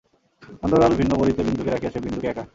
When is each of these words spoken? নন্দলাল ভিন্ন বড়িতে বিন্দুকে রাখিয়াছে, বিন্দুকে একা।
নন্দলাল 0.61 0.93
ভিন্ন 0.99 1.11
বড়িতে 1.21 1.41
বিন্দুকে 1.47 1.71
রাখিয়াছে, 1.71 1.99
বিন্দুকে 1.99 2.27
একা। 2.27 2.43